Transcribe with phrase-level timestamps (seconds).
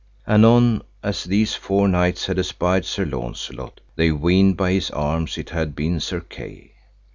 [0.25, 5.51] Anon as these four knights had espied Sir Launcelot, they weened by his arms it
[5.51, 6.71] had been Sir Kay.